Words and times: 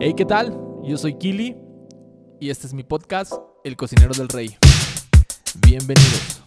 Hey, 0.00 0.14
¿qué 0.16 0.24
tal? 0.24 0.56
Yo 0.84 0.96
soy 0.96 1.14
Kili 1.14 1.56
y 2.38 2.50
este 2.50 2.68
es 2.68 2.72
mi 2.72 2.84
podcast, 2.84 3.32
El 3.64 3.76
Cocinero 3.76 4.14
del 4.14 4.28
Rey. 4.28 4.56
Bienvenidos. 5.66 6.40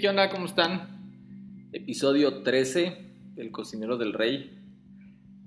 ¿qué 0.00 0.08
onda? 0.08 0.28
¿Cómo 0.28 0.46
están? 0.46 0.95
Episodio 1.76 2.42
13 2.42 2.96
del 3.34 3.50
Cocinero 3.50 3.98
del 3.98 4.14
Rey. 4.14 4.50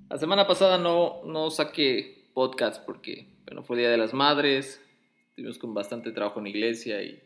La 0.08 0.16
semana 0.16 0.46
pasada 0.46 0.78
no, 0.78 1.24
no 1.24 1.50
saqué 1.50 2.28
podcast 2.34 2.86
porque 2.86 3.26
bueno, 3.46 3.64
fue 3.64 3.76
Día 3.76 3.90
de 3.90 3.96
las 3.96 4.14
Madres, 4.14 4.80
estuvimos 5.30 5.58
con 5.58 5.74
bastante 5.74 6.12
trabajo 6.12 6.38
en 6.38 6.44
la 6.44 6.50
iglesia 6.50 7.02
y, 7.02 7.20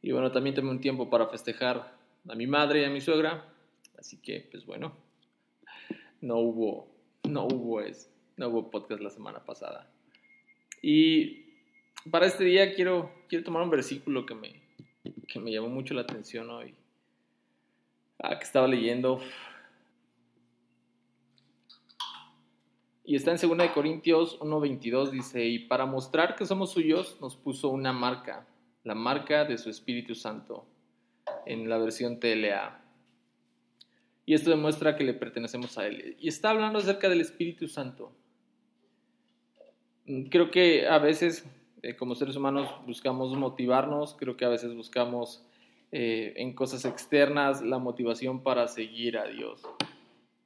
y 0.00 0.12
bueno, 0.12 0.32
también 0.32 0.56
tomé 0.56 0.70
un 0.70 0.80
tiempo 0.80 1.10
para 1.10 1.26
festejar 1.26 1.94
a 2.26 2.34
mi 2.34 2.46
madre 2.46 2.80
y 2.80 2.84
a 2.84 2.88
mi 2.90 3.02
suegra, 3.02 3.44
así 3.98 4.16
que 4.16 4.48
pues 4.50 4.64
bueno, 4.64 4.96
no 6.22 6.38
hubo, 6.38 6.88
no 7.28 7.44
hubo, 7.48 7.82
es, 7.82 8.10
no 8.38 8.48
hubo 8.48 8.70
podcast 8.70 9.02
la 9.02 9.10
semana 9.10 9.44
pasada. 9.44 9.92
Y 10.80 11.44
para 12.10 12.24
este 12.24 12.44
día 12.44 12.74
quiero, 12.74 13.12
quiero 13.28 13.44
tomar 13.44 13.62
un 13.62 13.70
versículo 13.70 14.24
que 14.24 14.34
me, 14.34 14.62
que 15.28 15.38
me 15.38 15.52
llamó 15.52 15.68
mucho 15.68 15.92
la 15.92 16.00
atención 16.00 16.48
hoy. 16.48 16.74
Ah, 18.22 18.38
que 18.38 18.44
estaba 18.44 18.68
leyendo. 18.68 19.20
Y 23.04 23.16
está 23.16 23.32
en 23.32 23.58
2 23.58 23.70
Corintios 23.70 24.38
1.22, 24.40 25.10
dice, 25.10 25.44
y 25.44 25.58
para 25.60 25.86
mostrar 25.86 26.36
que 26.36 26.46
somos 26.46 26.70
suyos 26.70 27.18
nos 27.20 27.34
puso 27.34 27.70
una 27.70 27.92
marca, 27.92 28.46
la 28.84 28.94
marca 28.94 29.44
de 29.44 29.58
su 29.58 29.70
Espíritu 29.70 30.14
Santo, 30.14 30.66
en 31.46 31.68
la 31.68 31.78
versión 31.78 32.20
TLA. 32.20 32.84
Y 34.26 34.34
esto 34.34 34.50
demuestra 34.50 34.94
que 34.94 35.02
le 35.02 35.14
pertenecemos 35.14 35.76
a 35.78 35.86
Él. 35.86 36.16
Y 36.20 36.28
está 36.28 36.50
hablando 36.50 36.78
acerca 36.78 37.08
del 37.08 37.20
Espíritu 37.20 37.66
Santo. 37.66 38.12
Creo 40.30 40.50
que 40.50 40.86
a 40.86 40.98
veces 40.98 41.44
eh, 41.82 41.96
como 41.96 42.14
seres 42.14 42.36
humanos 42.36 42.68
buscamos 42.86 43.34
motivarnos, 43.36 44.14
creo 44.14 44.36
que 44.36 44.44
a 44.44 44.50
veces 44.50 44.74
buscamos 44.74 45.42
eh, 45.92 46.34
en 46.36 46.54
cosas 46.54 46.84
externas 46.84 47.62
la 47.62 47.78
motivación 47.78 48.42
para 48.42 48.68
seguir 48.68 49.18
a 49.18 49.26
Dios. 49.26 49.62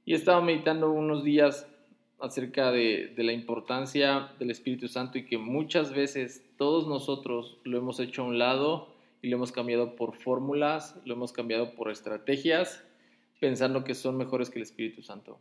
Y 0.04 0.12
he 0.12 0.16
estado 0.16 0.42
meditando 0.42 0.90
unos 0.90 1.24
días 1.24 1.68
acerca 2.20 2.70
de, 2.70 3.12
de, 3.14 3.24
la 3.24 3.32
importancia 3.32 4.30
del 4.38 4.50
Espíritu 4.50 4.88
Santo 4.88 5.18
y 5.18 5.26
que 5.26 5.36
muchas 5.36 5.92
veces 5.92 6.44
todos 6.56 6.86
nosotros 6.86 7.58
lo 7.64 7.76
hemos 7.76 8.00
hecho 8.00 8.22
a 8.22 8.26
un 8.26 8.38
lado 8.38 8.94
y 9.20 9.28
lo 9.28 9.36
hemos 9.36 9.52
cambiado 9.52 9.96
por 9.96 10.14
fórmulas, 10.14 11.00
lo 11.04 11.14
hemos 11.14 11.32
cambiado 11.32 11.74
por 11.74 11.90
estrategias, 11.90 12.84
pensando 13.40 13.84
que 13.84 13.94
son 13.94 14.16
mejores 14.16 14.50
que 14.50 14.58
el 14.58 14.62
Espíritu 14.62 15.02
Santo. 15.02 15.38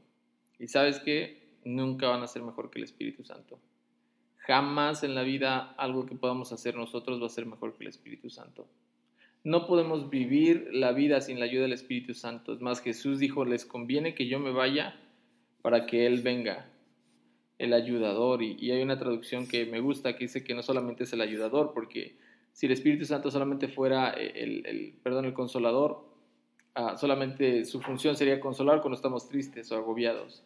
Y 0.60 0.68
sabes 0.68 1.00
que 1.00 1.44
nunca 1.66 2.10
van 2.10 2.24
a 2.24 2.28
ser 2.28 2.44
mejor 2.44 2.70
que 2.70 2.80
el 2.80 2.86
Espíritu 2.86 3.24
Santo. 3.24 3.60
Jamás 4.38 5.04
en 5.04 5.16
la 5.16 5.24
vida 5.24 5.74
algo 5.78 6.06
que 6.06 6.16
podamos 6.16 6.52
hacer 6.52 6.76
nosotros 6.76 7.22
va 7.22 7.28
a 7.28 7.30
ser 7.30 7.46
mejor 7.46 7.76
que 7.76 7.84
el 7.84 7.90
Espíritu 7.90 8.30
Santo. 8.30 8.68
No 9.44 9.68
podemos 9.68 10.10
vivir 10.10 10.70
la 10.72 10.92
vida 10.92 11.22
sin 11.22 11.40
la 11.40 11.46
ayuda 11.46 11.64
del 11.64 11.74
Espíritu 11.74 12.14
Santo. 12.14 12.54
Es 12.54 12.62
más, 12.62 12.82
Jesús 12.82 13.20
dijo, 13.20 13.46
les 13.46 13.66
conviene 13.66 14.16
que 14.16 14.28
yo 14.28 14.40
me 14.40 14.52
vaya 14.52 15.00
para 15.62 15.86
que 15.86 16.06
Él 16.06 16.22
venga, 16.22 16.70
el 17.58 17.74
ayudador. 17.74 18.42
Y, 18.42 18.72
hay 18.72 18.82
una 18.82 18.98
traducción 18.98 19.48
que 19.48 19.66
me 19.66 19.80
gusta 19.80 20.16
que 20.16 20.26
dice 20.26 20.44
que 20.44 20.54
no 20.54 20.64
solamente 20.64 21.04
es 21.04 21.14
el 21.14 21.22
ayudador, 21.22 21.74
porque 21.74 22.18
si 22.54 22.68
el 22.68 22.72
Espíritu 22.72 23.06
Santo 23.06 23.32
solamente 23.32 23.68
fuera 23.68 24.12
el, 24.12 24.66
el 24.66 24.94
perdón, 25.04 25.26
el 25.26 25.34
consolador, 25.34 26.06
ah, 26.76 26.96
solamente 26.98 27.66
su 27.66 27.82
función 27.82 28.16
sería 28.16 28.40
consolar 28.40 28.82
cuando 28.82 28.96
estamos 28.96 29.28
tristes 29.28 29.72
o 29.72 29.76
agobiados 29.76 30.44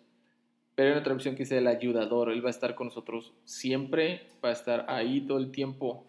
pero 0.77 0.89
hay 0.89 0.93
una 0.93 1.03
traducción 1.03 1.33
que 1.33 1.41
dice 1.41 1.57
el 1.57 1.65
ayudador, 1.65 2.29
Él 2.29 2.45
va 2.45 2.49
a 2.49 2.51
estar 2.51 2.75
con 2.75 2.85
nosotros 2.85 3.33
siempre, 3.45 4.27
va 4.45 4.49
a 4.49 4.51
estar 4.51 4.85
ahí 4.89 5.21
todo 5.21 5.39
el 5.39 5.49
tiempo. 5.49 6.05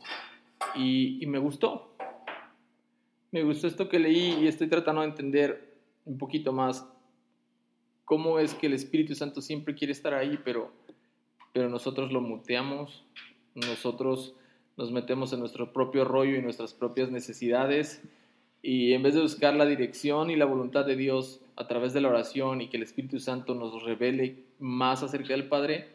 Y, 0.74 1.24
me 1.26 1.38
gustó. 1.38 1.96
Me 3.30 3.42
gustó 3.42 3.66
esto 3.66 3.90
que 3.90 3.98
leí 3.98 4.38
y 4.40 4.46
estoy 4.46 4.68
tratando 4.68 5.02
de 5.02 5.08
entender 5.08 5.76
un 6.06 6.16
poquito 6.16 6.50
más 6.52 6.88
cómo 8.06 8.38
es 8.38 8.54
que 8.54 8.68
el 8.68 8.72
Espíritu 8.72 9.14
Santo 9.14 9.42
siempre 9.42 9.74
quiere 9.74 9.92
estar 9.92 10.14
ahí, 10.14 10.38
pero, 10.42 10.72
pero 11.52 11.68
nosotros 11.68 12.10
lo 12.10 12.22
muteamos, 12.22 13.04
nosotros 13.54 14.34
nos 14.78 14.92
metemos 14.92 15.34
en 15.34 15.40
nuestro 15.40 15.74
propio 15.74 16.06
rollo 16.06 16.36
y 16.36 16.42
nuestras 16.42 16.72
propias 16.72 17.10
necesidades 17.10 18.02
y 18.62 18.94
en 18.94 19.02
vez 19.02 19.14
de 19.14 19.20
buscar 19.20 19.54
la 19.54 19.66
dirección 19.66 20.30
y 20.30 20.36
la 20.36 20.46
voluntad 20.46 20.86
de 20.86 20.96
Dios 20.96 21.42
a 21.56 21.68
través 21.68 21.92
de 21.92 22.00
la 22.00 22.08
oración 22.08 22.62
y 22.62 22.68
que 22.68 22.78
el 22.78 22.82
Espíritu 22.82 23.18
Santo 23.18 23.54
nos 23.54 23.82
revele 23.82 24.44
más 24.58 25.02
acerca 25.02 25.34
del 25.34 25.48
Padre, 25.48 25.88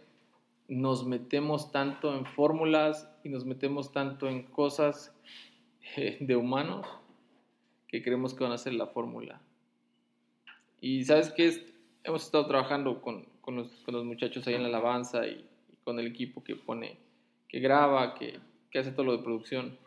nos 0.68 1.08
metemos 1.08 1.72
tanto 1.72 2.16
en 2.16 2.28
fórmulas 2.28 3.10
y 3.24 3.30
nos 3.30 3.44
metemos 3.44 3.92
tanto 3.92 4.30
en 4.30 4.44
cosas 4.44 5.16
eh, 5.96 6.18
de 6.20 6.36
humanos 6.36 6.86
que 7.94 8.02
creemos 8.02 8.34
que 8.34 8.44
van 8.44 8.54
a 8.54 8.58
ser 8.58 8.74
la 8.74 8.88
fórmula. 8.88 9.40
Y 10.82 11.04
sabes 11.04 11.30
qué? 11.30 11.64
Hemos 12.04 12.26
estado 12.26 12.48
trabajando 12.48 13.04
con, 13.04 13.28
con, 13.40 13.56
los, 13.56 13.68
con, 13.86 13.94
los, 13.94 14.04
muchachos 14.04 14.48
ahí 14.48 14.56
en 14.56 14.64
la 14.64 14.70
alabanza 14.70 15.28
y, 15.28 15.48
y, 15.72 15.76
con 15.84 16.00
el 16.00 16.08
equipo 16.08 16.44
que 16.44 16.56
pone, 16.56 16.98
que 17.48 17.60
graba, 17.60 18.16
que, 18.16 18.40
que 18.72 18.80
hace 18.80 18.94
todo 18.94 19.06
lo 19.06 19.18
de 19.18 19.24
producción. 19.24 19.78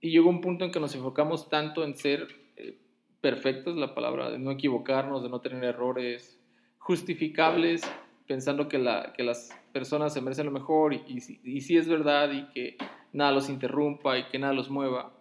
Y 0.00 0.12
llegó 0.12 0.30
un 0.30 0.40
punto 0.40 0.64
en 0.64 0.70
que 0.70 0.78
nos 0.78 0.94
enfocamos 0.94 1.48
tanto 1.48 1.82
en 1.82 1.96
ser 1.96 2.28
eh, 2.56 2.78
perfectos, 3.20 3.76
la 3.76 3.92
palabra, 3.92 4.30
de 4.30 4.38
no 4.38 4.52
equivocarnos, 4.52 5.24
de 5.24 5.30
no 5.30 5.40
tener 5.40 5.64
errores 5.64 6.38
justificables, 6.78 7.82
pensando 8.28 8.68
que, 8.68 8.78
la, 8.78 9.12
que 9.14 9.24
las 9.24 9.50
personas 9.72 10.14
se 10.14 10.20
merecen 10.20 10.46
lo 10.46 10.52
mejor 10.52 10.94
y, 10.94 11.02
y, 11.08 11.56
y 11.56 11.60
sí 11.60 11.76
es 11.76 11.88
verdad 11.88 12.30
y 12.30 12.44
que 12.52 12.76
nada 13.12 13.32
los 13.32 13.48
interrumpa 13.48 14.16
y 14.16 14.28
que 14.28 14.38
nada 14.38 14.52
los 14.52 14.70
mueva. 14.70 15.12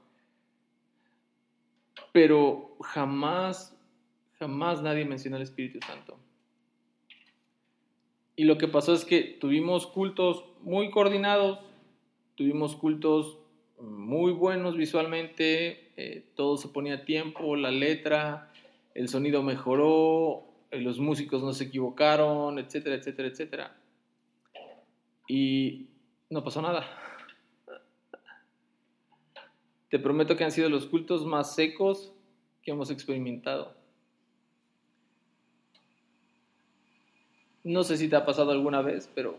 Pero 2.11 2.77
jamás, 2.81 3.77
jamás 4.39 4.81
nadie 4.81 5.05
menciona 5.05 5.37
el 5.37 5.43
Espíritu 5.43 5.79
Santo. 5.85 6.17
Y 8.35 8.45
lo 8.45 8.57
que 8.57 8.67
pasó 8.67 8.93
es 8.93 9.05
que 9.05 9.21
tuvimos 9.39 9.87
cultos 9.87 10.45
muy 10.61 10.89
coordinados, 10.89 11.59
tuvimos 12.35 12.75
cultos 12.75 13.37
muy 13.79 14.31
buenos 14.31 14.77
visualmente, 14.77 15.91
eh, 15.97 16.25
todo 16.35 16.57
se 16.57 16.69
ponía 16.69 16.95
a 16.95 17.05
tiempo, 17.05 17.55
la 17.55 17.71
letra, 17.71 18.51
el 18.93 19.09
sonido 19.09 19.43
mejoró, 19.43 20.43
eh, 20.71 20.79
los 20.79 20.99
músicos 20.99 21.43
no 21.43 21.53
se 21.53 21.65
equivocaron, 21.65 22.59
etcétera, 22.59 22.95
etcétera, 22.95 23.27
etcétera. 23.27 23.77
Y 25.27 25.87
no 26.29 26.43
pasó 26.43 26.61
nada. 26.61 26.85
Te 29.91 29.99
prometo 29.99 30.35
que 30.37 30.43
han 30.45 30.51
sido 30.51 30.69
los 30.69 30.87
cultos 30.87 31.25
más 31.25 31.53
secos 31.53 32.13
que 32.63 32.71
hemos 32.71 32.89
experimentado. 32.89 33.75
No 37.63 37.83
sé 37.83 37.97
si 37.97 38.09
te 38.09 38.15
ha 38.15 38.25
pasado 38.25 38.51
alguna 38.51 38.81
vez, 38.81 39.11
pero 39.13 39.37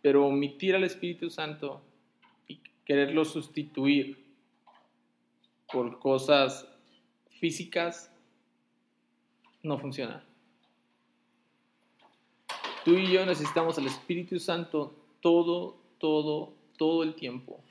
pero 0.00 0.26
omitir 0.26 0.74
al 0.74 0.84
Espíritu 0.84 1.30
Santo 1.30 1.82
quererlo 2.84 3.24
sustituir 3.24 4.22
por 5.72 5.98
cosas 5.98 6.68
físicas 7.40 8.10
no 9.62 9.78
funciona. 9.78 10.24
Tú 12.84 12.92
y 12.98 13.10
yo 13.10 13.24
necesitamos 13.24 13.78
al 13.78 13.86
Espíritu 13.86 14.38
Santo 14.38 14.94
todo, 15.20 15.76
todo, 15.98 16.52
todo 16.76 17.02
el 17.02 17.14
tiempo. 17.14 17.62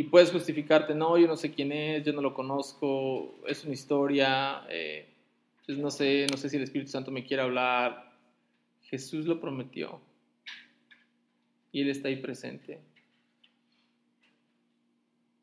Y 0.00 0.04
puedes 0.04 0.32
justificarte, 0.32 0.94
no, 0.94 1.18
yo 1.18 1.26
no 1.26 1.36
sé 1.36 1.52
quién 1.52 1.72
es, 1.72 2.02
yo 2.06 2.14
no 2.14 2.22
lo 2.22 2.32
conozco, 2.32 3.38
es 3.46 3.62
una 3.64 3.74
historia, 3.74 4.62
eh, 4.70 5.12
pues 5.66 5.76
no 5.76 5.90
sé, 5.90 6.26
no 6.30 6.38
sé 6.38 6.48
si 6.48 6.56
el 6.56 6.62
Espíritu 6.62 6.90
Santo 6.90 7.10
me 7.10 7.22
quiere 7.22 7.42
hablar. 7.42 8.10
Jesús 8.80 9.26
lo 9.26 9.42
prometió 9.42 10.00
y 11.70 11.82
Él 11.82 11.90
está 11.90 12.08
ahí 12.08 12.16
presente. 12.16 12.80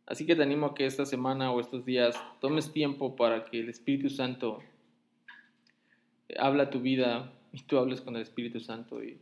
Así 0.07 0.25
que 0.25 0.35
te 0.35 0.41
animo 0.41 0.65
a 0.65 0.73
que 0.73 0.87
esta 0.87 1.05
semana 1.05 1.51
o 1.51 1.59
estos 1.59 1.85
días 1.85 2.19
tomes 2.41 2.73
tiempo 2.73 3.15
para 3.15 3.45
que 3.45 3.59
el 3.59 3.69
Espíritu 3.69 4.09
Santo 4.09 4.63
habla 6.39 6.71
tu 6.71 6.79
vida 6.79 7.31
y 7.53 7.61
tú 7.61 7.77
hables 7.77 8.01
con 8.01 8.15
el 8.15 8.23
Espíritu 8.23 8.59
Santo 8.59 9.03
y, 9.03 9.19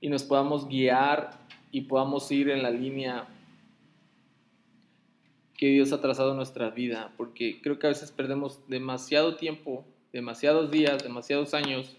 y 0.00 0.08
nos 0.08 0.22
podamos 0.22 0.66
guiar 0.66 1.38
y 1.70 1.82
podamos 1.82 2.32
ir 2.32 2.48
en 2.48 2.62
la 2.62 2.70
línea 2.70 3.28
que 5.56 5.66
Dios 5.66 5.92
ha 5.92 6.00
trazado 6.00 6.34
nuestra 6.34 6.70
vida, 6.70 7.12
porque 7.16 7.60
creo 7.62 7.78
que 7.78 7.86
a 7.86 7.90
veces 7.90 8.12
perdemos 8.12 8.60
demasiado 8.68 9.36
tiempo, 9.36 9.84
demasiados 10.12 10.70
días, 10.70 11.02
demasiados 11.02 11.54
años 11.54 11.96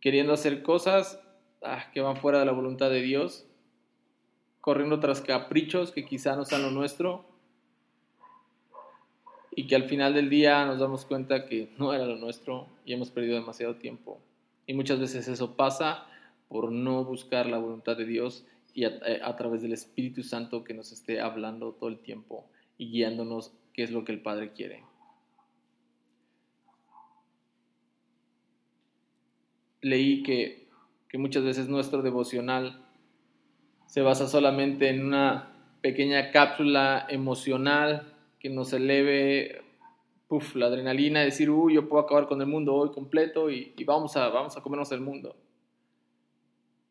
queriendo 0.00 0.32
hacer 0.32 0.62
cosas 0.62 1.20
ah, 1.62 1.90
que 1.94 2.00
van 2.00 2.16
fuera 2.16 2.40
de 2.40 2.44
la 2.44 2.52
voluntad 2.52 2.90
de 2.90 3.00
Dios, 3.00 3.46
corriendo 4.60 5.00
tras 5.00 5.20
caprichos 5.20 5.92
que 5.92 6.04
quizá 6.04 6.36
no 6.36 6.44
sean 6.44 6.62
lo 6.62 6.70
nuestro 6.70 7.24
y 9.54 9.66
que 9.66 9.76
al 9.76 9.84
final 9.84 10.14
del 10.14 10.28
día 10.28 10.64
nos 10.66 10.80
damos 10.80 11.04
cuenta 11.04 11.46
que 11.46 11.70
no 11.78 11.94
era 11.94 12.04
lo 12.04 12.16
nuestro 12.16 12.68
y 12.84 12.92
hemos 12.92 13.10
perdido 13.10 13.36
demasiado 13.36 13.76
tiempo. 13.76 14.20
Y 14.66 14.74
muchas 14.74 14.98
veces 14.98 15.28
eso 15.28 15.56
pasa 15.56 16.06
por 16.48 16.72
no 16.72 17.04
buscar 17.04 17.46
la 17.46 17.58
voluntad 17.58 17.96
de 17.96 18.06
Dios 18.06 18.44
y 18.74 18.84
eh, 18.84 19.20
a, 19.22 19.36
través 19.36 19.62
del 19.62 19.72
Espíritu 19.72 20.22
Santo 20.22 20.64
que 20.64 20.74
nos 20.74 20.92
esté 20.92 21.20
hablando 21.20 21.72
todo 21.72 21.88
el 21.88 21.98
tiempo 21.98 22.46
y 22.78 22.90
guiándonos 22.90 23.52
qué 23.72 23.82
es 23.82 23.90
lo 23.90 24.04
que 24.04 24.12
el 24.12 24.20
Padre 24.20 24.52
quiere. 24.52 24.84
Leí 29.80 30.22
que, 30.22 30.68
que 31.08 31.18
muchas 31.18 31.44
veces 31.44 31.68
nuestro 31.68 32.02
devocional 32.02 32.84
se 33.86 34.00
basa 34.00 34.28
solamente 34.28 34.88
en 34.88 35.04
una 35.04 35.52
pequeña 35.80 36.30
cápsula 36.30 37.06
emocional 37.10 38.14
que 38.38 38.48
nos 38.48 38.72
eleve 38.72 39.62
puff, 40.28 40.54
la 40.54 40.66
adrenalina, 40.66 41.20
decir, 41.20 41.50
uy, 41.50 41.74
yo 41.74 41.88
puedo 41.88 42.02
acabar 42.02 42.26
con 42.26 42.40
el 42.40 42.46
mundo 42.46 42.74
hoy 42.74 42.90
completo 42.90 43.50
y, 43.50 43.74
vamos, 43.84 44.16
a, 44.16 44.28
vamos 44.28 44.56
a 44.56 44.62
comernos 44.62 44.90
el 44.92 45.00
mundo 45.00 45.36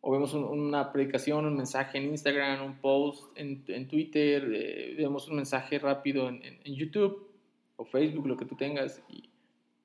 o 0.02 0.12
vemos 0.12 0.34
una 0.34 0.92
predicación, 0.92 1.46
un 1.46 1.56
mensaje 1.56 2.00
en 2.00 2.06
Instagram, 2.06 2.66
un 2.66 2.78
post 2.80 3.24
en, 3.36 3.64
en 3.68 3.88
Twitter, 3.88 4.52
eh, 4.52 4.96
vemos 4.98 5.28
un 5.28 5.36
mensaje 5.36 5.78
rápido 5.78 6.28
en, 6.28 6.42
en, 6.44 6.76
YouTube 6.76 7.30
o 7.76 7.86
Facebook, 7.86 8.26
lo 8.26 8.36
que 8.36 8.46
tú 8.46 8.56
tengas, 8.56 9.02
y, 9.08 9.30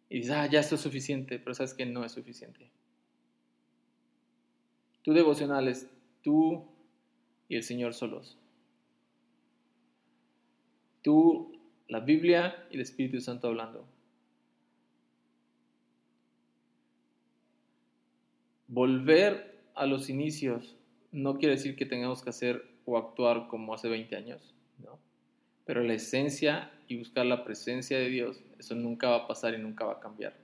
dices, 0.08 0.32
ah, 0.32 0.46
ya 0.46 0.60
esto 0.60 0.76
es 0.76 0.80
suficiente, 0.80 1.38
pero 1.38 1.54
sabes 1.54 1.74
que 1.74 1.84
no 1.84 2.02
es 2.02 2.12
suficiente. 2.12 2.70
Tu 5.02 5.12
devocional 5.12 5.68
es 5.68 5.86
tú 6.22 6.64
y 7.48 7.56
el 7.56 7.62
Señor 7.62 7.92
solos. 7.92 8.38
Tú, 11.02 11.52
la 11.88 12.00
Biblia 12.00 12.66
y 12.70 12.76
el 12.76 12.80
Espíritu 12.80 13.20
Santo 13.20 13.48
hablando. 13.48 13.86
Volver 18.66 19.56
a 19.76 19.87
los 19.87 20.08
inicios 20.08 20.75
no 21.12 21.38
quiere 21.38 21.55
decir 21.55 21.76
que 21.76 21.87
tengamos 21.87 22.23
que 22.23 22.31
hacer 22.31 22.64
o 22.84 22.99
actuar 22.99 23.46
como 23.49 23.75
hace 23.75 23.88
20 23.88 24.17
años, 24.17 24.55
¿no? 24.82 24.99
Pero 25.64 25.82
la 25.82 25.94
esencia 25.94 26.70
y 26.88 26.99
buscar 26.99 27.26
la 27.26 27.44
presencia 27.44 27.99
de 27.99 28.08
Dios, 28.08 28.40
eso 28.58 28.75
nunca 28.75 29.11
va 29.11 29.17
a 29.17 29.26
pasar 29.26 29.55
y 29.55 29.58
nunca 29.58 29.84
va 29.84 29.93
a 29.94 30.00
cambiar. 30.00 30.34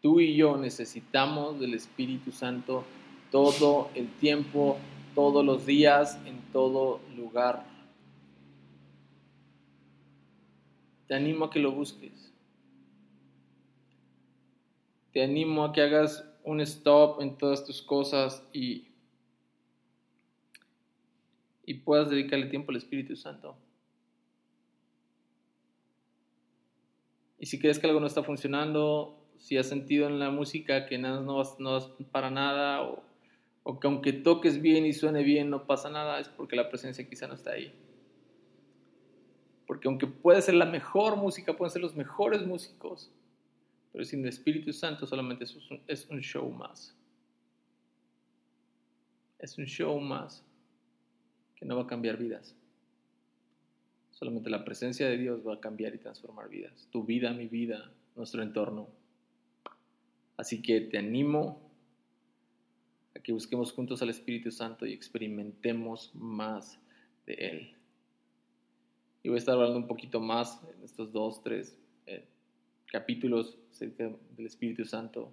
Tú 0.00 0.20
y 0.20 0.34
yo 0.34 0.56
necesitamos 0.56 1.60
del 1.60 1.74
Espíritu 1.74 2.32
Santo 2.32 2.84
todo 3.30 3.90
el 3.94 4.08
tiempo, 4.16 4.78
todos 5.14 5.44
los 5.44 5.64
días, 5.64 6.18
en 6.26 6.40
todo 6.52 7.00
lugar. 7.16 7.64
Te 11.06 11.14
animo 11.14 11.46
a 11.46 11.50
que 11.50 11.60
lo 11.60 11.72
busques 11.72 12.31
te 15.12 15.22
animo 15.22 15.64
a 15.64 15.72
que 15.72 15.82
hagas 15.82 16.28
un 16.44 16.60
stop 16.60 17.20
en 17.20 17.36
todas 17.36 17.64
tus 17.64 17.82
cosas 17.82 18.46
y, 18.52 18.88
y 21.64 21.74
puedas 21.74 22.10
dedicarle 22.10 22.46
tiempo 22.46 22.70
al 22.70 22.78
Espíritu 22.78 23.14
Santo. 23.14 23.56
Y 27.38 27.46
si 27.46 27.58
crees 27.58 27.78
que 27.78 27.86
algo 27.86 28.00
no 28.00 28.06
está 28.06 28.22
funcionando, 28.22 29.18
si 29.36 29.58
has 29.58 29.66
sentido 29.66 30.06
en 30.06 30.18
la 30.18 30.30
música 30.30 30.86
que 30.86 30.98
nada 30.98 31.20
no 31.20 31.36
vas, 31.36 31.58
no 31.58 31.72
vas 31.72 31.90
para 32.10 32.30
nada, 32.30 32.82
o, 32.82 33.02
o 33.64 33.80
que 33.80 33.86
aunque 33.88 34.12
toques 34.12 34.62
bien 34.62 34.86
y 34.86 34.92
suene 34.92 35.22
bien 35.22 35.50
no 35.50 35.66
pasa 35.66 35.90
nada, 35.90 36.20
es 36.20 36.28
porque 36.28 36.56
la 36.56 36.68
presencia 36.68 37.08
quizá 37.08 37.26
no 37.26 37.34
está 37.34 37.50
ahí. 37.52 37.74
Porque 39.66 39.88
aunque 39.88 40.06
puede 40.06 40.40
ser 40.40 40.54
la 40.54 40.66
mejor 40.66 41.16
música, 41.16 41.56
pueden 41.56 41.72
ser 41.72 41.82
los 41.82 41.96
mejores 41.96 42.46
músicos, 42.46 43.10
pero 43.92 44.04
sin 44.04 44.20
el 44.20 44.28
Espíritu 44.28 44.72
Santo 44.72 45.06
solamente 45.06 45.44
es 45.86 46.06
un, 46.08 46.20
show 46.20 46.50
más. 46.50 46.96
Es 49.38 49.58
un 49.58 49.66
show 49.66 50.00
más 50.00 50.42
que 51.54 51.66
no 51.66 51.76
va 51.76 51.82
a 51.82 51.86
cambiar 51.86 52.16
vidas. 52.16 52.56
Solamente 54.10 54.48
la 54.48 54.64
presencia 54.64 55.08
de 55.08 55.18
Dios 55.18 55.46
va 55.46 55.54
a 55.54 55.60
cambiar 55.60 55.94
y 55.94 55.98
transformar 55.98 56.48
vidas. 56.48 56.88
Tu 56.90 57.04
vida, 57.04 57.32
mi 57.34 57.48
vida, 57.48 57.92
nuestro 58.16 58.42
entorno. 58.42 58.88
Así 60.38 60.62
que 60.62 60.80
te 60.80 60.96
animo 60.96 61.70
a 63.14 63.20
que 63.20 63.32
busquemos 63.32 63.72
juntos 63.72 64.00
al 64.00 64.08
Espíritu 64.08 64.50
Santo 64.50 64.86
y 64.86 64.92
experimentemos 64.92 66.14
más 66.14 66.80
de 67.26 67.34
Él. 67.34 67.76
Y 69.22 69.28
voy 69.28 69.36
a 69.36 69.38
estar 69.38 69.54
hablando 69.54 69.76
un 69.76 69.86
poquito 69.86 70.18
más 70.18 70.62
en 70.74 70.82
estos 70.82 71.12
dos, 71.12 71.42
tres 71.42 71.78
eh, 72.06 72.26
capítulos 72.92 73.56
acerca 73.70 74.04
del 74.36 74.46
Espíritu 74.46 74.84
Santo. 74.84 75.32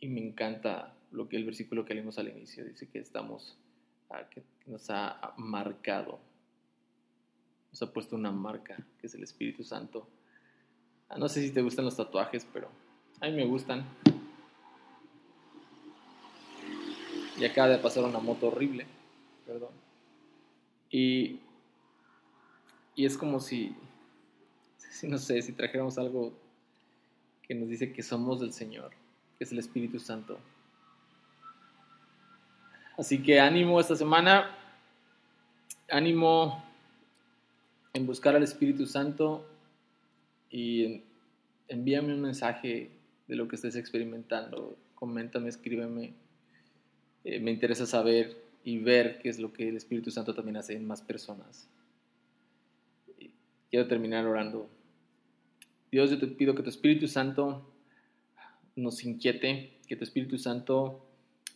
Y 0.00 0.08
me 0.08 0.20
encanta 0.20 0.96
lo 1.12 1.28
que 1.28 1.36
el 1.36 1.44
versículo 1.44 1.84
que 1.84 1.94
leímos 1.94 2.18
al 2.18 2.28
inicio. 2.28 2.64
Dice 2.64 2.88
que 2.88 2.98
estamos 2.98 3.58
ah, 4.08 4.26
nos 4.66 4.88
ha 4.88 5.34
marcado. 5.36 6.18
Nos 7.70 7.82
ha 7.82 7.92
puesto 7.92 8.16
una 8.16 8.32
marca 8.32 8.76
que 8.98 9.06
es 9.06 9.14
el 9.14 9.22
Espíritu 9.22 9.62
Santo. 9.62 10.08
Ah, 11.10 11.18
no 11.18 11.28
sé 11.28 11.42
si 11.42 11.52
te 11.52 11.60
gustan 11.60 11.84
los 11.84 11.96
tatuajes 11.96 12.46
pero 12.52 12.70
a 13.20 13.26
mí 13.26 13.32
me 13.32 13.44
gustan. 13.44 13.84
Y 17.38 17.44
acaba 17.44 17.68
de 17.68 17.78
pasar 17.78 18.04
una 18.04 18.20
moto 18.20 18.48
horrible 18.48 18.86
perdón. 19.44 19.70
Y 20.90 21.40
y 22.94 23.04
es 23.04 23.18
como 23.18 23.40
si 23.40 23.76
no 25.04 25.18
sé, 25.18 25.42
si 25.42 25.52
trajéramos 25.52 25.98
algo 25.98 26.32
que 27.42 27.54
nos 27.54 27.68
dice 27.68 27.92
que 27.92 28.02
somos 28.02 28.40
del 28.40 28.52
Señor, 28.52 28.90
que 29.38 29.44
es 29.44 29.52
el 29.52 29.58
Espíritu 29.58 29.98
Santo. 29.98 30.38
Así 32.98 33.22
que 33.22 33.40
ánimo 33.40 33.78
esta 33.78 33.94
semana, 33.94 34.56
ánimo 35.90 36.64
en 37.92 38.06
buscar 38.06 38.34
al 38.34 38.42
Espíritu 38.42 38.86
Santo 38.86 39.46
y 40.50 41.02
envíame 41.68 42.14
un 42.14 42.22
mensaje 42.22 42.90
de 43.28 43.36
lo 43.36 43.48
que 43.48 43.56
estés 43.56 43.76
experimentando. 43.76 44.76
Coméntame, 44.94 45.48
escríbeme. 45.48 46.14
Eh, 47.24 47.40
me 47.40 47.50
interesa 47.50 47.86
saber 47.86 48.36
y 48.64 48.78
ver 48.78 49.18
qué 49.18 49.28
es 49.28 49.38
lo 49.38 49.52
que 49.52 49.68
el 49.68 49.76
Espíritu 49.76 50.10
Santo 50.10 50.34
también 50.34 50.56
hace 50.56 50.74
en 50.74 50.86
más 50.86 51.02
personas. 51.02 51.68
Quiero 53.70 53.86
terminar 53.88 54.26
orando 54.26 54.70
Dios, 55.90 56.10
yo 56.10 56.18
te 56.18 56.26
pido 56.26 56.54
que 56.54 56.62
tu 56.62 56.70
Espíritu 56.70 57.06
Santo 57.06 57.62
nos 58.74 59.04
inquiete, 59.04 59.78
que 59.86 59.96
tu 59.96 60.04
Espíritu 60.04 60.36
Santo 60.36 61.06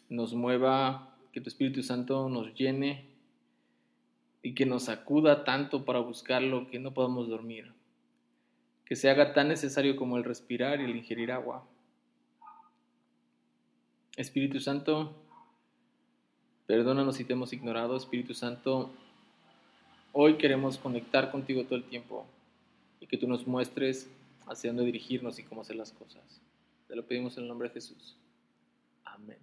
nos 0.09 0.35
mueva, 0.35 1.17
que 1.33 1.41
tu 1.41 1.49
Espíritu 1.49 1.83
Santo 1.83 2.29
nos 2.29 2.55
llene 2.55 3.07
y 4.43 4.55
que 4.55 4.67
nos 4.67 4.89
acuda 4.89 5.45
tanto 5.45 5.85
para 5.85 5.99
buscarlo 5.99 6.69
que 6.69 6.79
no 6.79 6.95
podamos 6.95 7.29
dormir. 7.29 7.73
Que 8.87 8.97
se 8.97 9.11
haga 9.11 9.35
tan 9.35 9.49
necesario 9.49 9.97
como 9.97 10.17
el 10.17 10.25
respirar 10.25 10.81
y 10.81 10.85
el 10.85 10.97
ingerir 10.97 11.33
agua. 11.33 11.67
Espíritu 14.17 14.61
Santo, 14.61 15.15
perdónanos 16.67 17.17
si 17.17 17.25
te 17.25 17.33
hemos 17.33 17.53
ignorado. 17.53 17.97
Espíritu 17.97 18.35
Santo, 18.35 18.91
hoy 20.13 20.37
queremos 20.39 20.79
conectar 20.79 21.31
contigo 21.31 21.65
todo 21.65 21.77
el 21.77 21.85
tiempo 21.85 22.27
y 23.01 23.07
que 23.07 23.17
tú 23.17 23.29
nos 23.29 23.47
muestres 23.47 24.11
hacia 24.51 24.71
dónde 24.71 24.85
dirigirnos 24.85 25.39
y 25.39 25.45
cómo 25.45 25.61
hacer 25.61 25.77
las 25.77 25.93
cosas. 25.93 26.43
Te 26.89 26.97
lo 26.97 27.07
pedimos 27.07 27.37
en 27.37 27.45
el 27.45 27.49
nombre 27.49 27.69
de 27.69 27.75
Jesús. 27.75 28.19
Amén. 29.05 29.39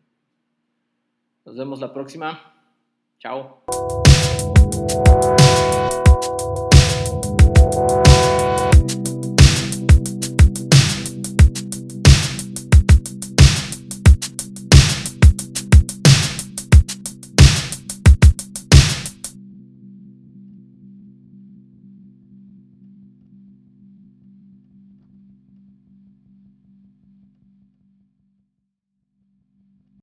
Nos 1.46 1.56
vemos 1.56 1.80
la 1.80 1.94
próxima. 1.94 2.54
Chao. 3.20 3.64